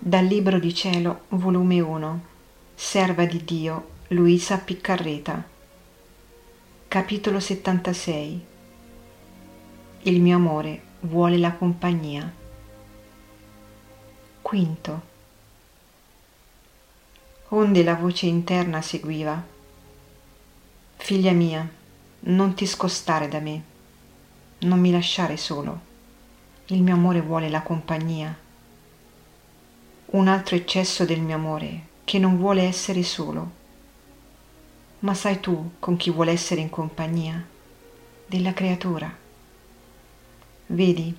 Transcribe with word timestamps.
Dal 0.00 0.24
Libro 0.24 0.60
di 0.60 0.72
Cielo, 0.72 1.22
volume 1.30 1.80
1, 1.80 2.24
Serva 2.72 3.24
di 3.24 3.42
Dio, 3.42 3.88
Luisa 4.08 4.56
Piccarreta. 4.56 5.42
Capitolo 6.86 7.40
76. 7.40 8.44
Il 10.02 10.20
mio 10.20 10.36
amore 10.36 10.80
vuole 11.00 11.36
la 11.36 11.52
compagnia. 11.52 12.32
Quinto. 14.40 15.02
Onde 17.48 17.82
la 17.82 17.96
voce 17.96 18.26
interna 18.26 18.80
seguiva. 18.80 19.44
Figlia 20.94 21.32
mia, 21.32 21.68
non 22.20 22.54
ti 22.54 22.66
scostare 22.66 23.26
da 23.26 23.40
me, 23.40 23.62
non 24.60 24.78
mi 24.78 24.92
lasciare 24.92 25.36
solo. 25.36 25.80
Il 26.66 26.82
mio 26.82 26.94
amore 26.94 27.20
vuole 27.20 27.48
la 27.48 27.62
compagnia 27.62 28.46
un 30.10 30.26
altro 30.26 30.56
eccesso 30.56 31.04
del 31.04 31.20
mio 31.20 31.34
amore 31.34 31.86
che 32.04 32.18
non 32.18 32.38
vuole 32.38 32.62
essere 32.62 33.02
solo. 33.02 33.50
Ma 35.00 35.12
sai 35.12 35.38
tu 35.38 35.72
con 35.78 35.98
chi 35.98 36.10
vuole 36.10 36.30
essere 36.30 36.62
in 36.62 36.70
compagnia? 36.70 37.44
Della 38.24 38.54
creatura. 38.54 39.14
Vedi, 40.68 41.14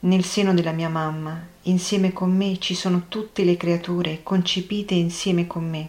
nel 0.00 0.24
seno 0.24 0.54
della 0.54 0.70
mia 0.70 0.88
mamma, 0.88 1.44
insieme 1.62 2.12
con 2.12 2.30
me 2.30 2.60
ci 2.60 2.76
sono 2.76 3.06
tutte 3.08 3.42
le 3.42 3.56
creature 3.56 4.22
concepite 4.22 4.94
insieme 4.94 5.48
con 5.48 5.68
me. 5.68 5.88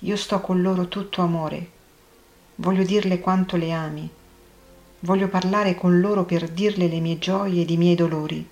Io 0.00 0.16
sto 0.16 0.40
con 0.40 0.62
loro 0.62 0.88
tutto 0.88 1.22
amore, 1.22 1.70
voglio 2.56 2.82
dirle 2.82 3.20
quanto 3.20 3.56
le 3.56 3.70
ami, 3.70 4.10
voglio 5.00 5.28
parlare 5.28 5.76
con 5.76 6.00
loro 6.00 6.24
per 6.24 6.48
dirle 6.48 6.88
le 6.88 6.98
mie 6.98 7.18
gioie 7.18 7.62
ed 7.62 7.70
i 7.70 7.76
miei 7.76 7.94
dolori 7.94 8.50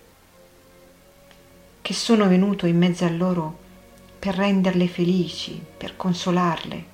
che 1.90 1.96
sono 1.96 2.28
venuto 2.28 2.66
in 2.66 2.78
mezzo 2.78 3.04
a 3.04 3.10
loro 3.10 3.58
per 4.16 4.36
renderle 4.36 4.86
felici, 4.86 5.60
per 5.76 5.96
consolarle, 5.96 6.84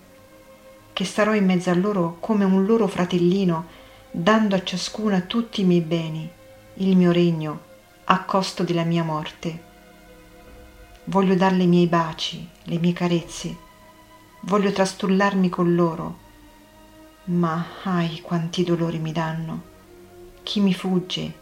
che 0.95 1.05
starò 1.05 1.35
in 1.35 1.45
mezzo 1.45 1.69
a 1.69 1.75
loro 1.75 2.17
come 2.19 2.45
un 2.47 2.65
loro 2.65 2.87
fratellino, 2.87 3.67
dando 4.11 4.55
a 4.55 4.63
ciascuna 4.63 5.21
tutti 5.21 5.61
i 5.61 5.65
miei 5.65 5.83
beni, 5.83 6.27
il 6.77 6.97
mio 6.97 7.13
regno, 7.13 7.61
a 8.05 8.25
costo 8.25 8.63
della 8.63 8.85
mia 8.85 9.05
morte. 9.05 9.63
Voglio 11.05 11.35
darle 11.35 11.65
i 11.65 11.69
miei 11.69 11.89
baci, 11.89 12.49
le 12.63 12.79
mie 12.79 12.95
carezze, 12.95 13.55
voglio 14.45 14.73
trastullarmi 14.73 15.51
con 15.51 15.75
loro, 15.75 16.19
ma 17.25 17.67
ai 17.83 18.23
quanti 18.23 18.65
dolori 18.65 18.97
mi 18.97 19.13
danno. 19.13 19.63
Chi 20.43 20.59
mi 20.61 20.73
fugge, 20.73 21.35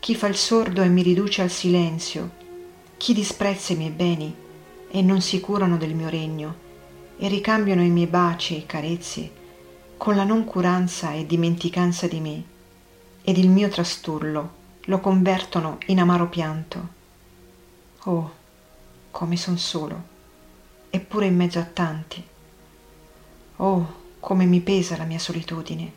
chi 0.00 0.14
fa 0.14 0.26
il 0.26 0.36
sordo 0.36 0.80
e 0.80 0.88
mi 0.88 1.02
riduce 1.02 1.42
al 1.42 1.50
silenzio, 1.50 2.42
chi 3.04 3.12
disprezza 3.12 3.74
i 3.74 3.76
miei 3.76 3.90
beni 3.90 4.34
e 4.88 5.02
non 5.02 5.20
si 5.20 5.38
curano 5.38 5.76
del 5.76 5.94
mio 5.94 6.08
regno 6.08 6.56
e 7.18 7.28
ricambiano 7.28 7.82
i 7.82 7.90
miei 7.90 8.06
baci 8.06 8.56
e 8.56 8.64
carezze 8.64 9.30
con 9.98 10.16
la 10.16 10.24
noncuranza 10.24 11.12
e 11.12 11.26
dimenticanza 11.26 12.06
di 12.06 12.20
me 12.20 12.44
ed 13.22 13.36
il 13.36 13.50
mio 13.50 13.68
trastullo 13.68 14.52
lo 14.84 15.00
convertono 15.00 15.76
in 15.88 16.00
amaro 16.00 16.30
pianto. 16.30 16.88
Oh, 18.04 18.32
come 19.10 19.36
son 19.36 19.58
solo, 19.58 20.02
eppure 20.88 21.26
in 21.26 21.36
mezzo 21.36 21.58
a 21.58 21.64
tanti. 21.64 22.26
Oh, 23.56 23.94
come 24.18 24.46
mi 24.46 24.60
pesa 24.60 24.96
la 24.96 25.04
mia 25.04 25.18
solitudine. 25.18 25.92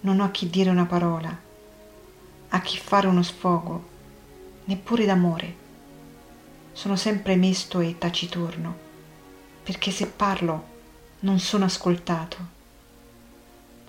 Non 0.00 0.20
ho 0.20 0.24
a 0.24 0.30
chi 0.30 0.48
dire 0.48 0.70
una 0.70 0.86
parola, 0.86 1.38
a 2.48 2.60
chi 2.62 2.78
fare 2.78 3.06
uno 3.06 3.22
sfogo, 3.22 3.84
neppure 4.64 5.04
d'amore 5.04 5.68
sono 6.80 6.96
sempre 6.96 7.36
mesto 7.36 7.80
e 7.80 7.98
taciturno, 7.98 8.74
perché 9.62 9.90
se 9.90 10.06
parlo 10.06 10.64
non 11.20 11.38
sono 11.38 11.66
ascoltato. 11.66 12.38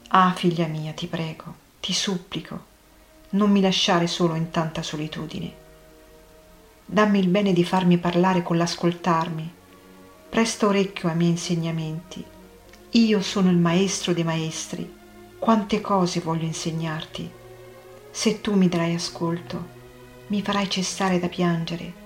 Ah, 0.10 0.34
figlia 0.34 0.68
mia, 0.68 0.92
ti 0.92 1.08
prego, 1.08 1.56
ti 1.80 1.94
supplico, 1.94 2.66
non 3.30 3.50
mi 3.50 3.62
lasciare 3.62 4.08
solo 4.08 4.36
in 4.36 4.50
tanta 4.50 4.82
solitudine. 4.82 5.54
Dammi 6.86 7.20
il 7.20 7.30
bene 7.30 7.54
di 7.54 7.64
farmi 7.64 7.98
parlare 7.98 8.44
con 8.44 8.58
l'ascoltarmi. 8.58 9.54
Presta 10.30 10.68
orecchio 10.68 11.08
ai 11.08 11.16
miei 11.16 11.30
insegnamenti. 11.30 12.22
Io 12.90 13.22
sono 13.22 13.50
il 13.50 13.58
maestro 13.58 14.12
dei 14.12 14.26
maestri. 14.26 14.94
Quante 15.40 15.80
cose 15.80 16.20
voglio 16.20 16.44
insegnarti. 16.44 17.32
Se 18.12 18.42
tu 18.42 18.54
mi 18.54 18.68
darai 18.68 18.96
ascolto, 18.96 19.66
mi 20.28 20.42
farai 20.42 20.70
cessare 20.70 21.20
da 21.20 21.30
piangere 21.30 22.02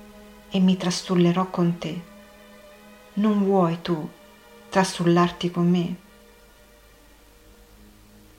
e 0.49 0.59
mi 0.59 0.77
trastullerò 0.77 1.49
con 1.49 1.77
te. 1.77 2.01
Non 3.15 3.43
vuoi 3.43 3.81
tu 3.81 4.09
trastullarti 4.69 5.51
con 5.51 5.69
me? 5.69 5.95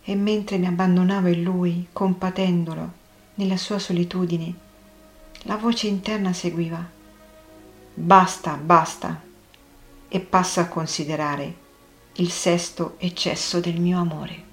E 0.02 0.14
mentre 0.14 0.58
mi 0.58 0.66
abbandonavo 0.66 1.28
in 1.28 1.42
lui, 1.42 1.88
compatendolo 1.92 2.92
nella 3.34 3.56
sua 3.56 3.78
solitudine, 3.78 4.54
la 5.42 5.56
voce 5.56 5.86
interna 5.86 6.32
seguiva. 6.32 6.84
Basta, 7.94 8.54
basta, 8.54 9.22
e 10.08 10.20
passa 10.20 10.62
a 10.62 10.68
considerare 10.68 11.54
il 12.16 12.30
sesto 12.30 12.94
eccesso 12.98 13.60
del 13.60 13.80
mio 13.80 13.98
amore. 13.98 14.44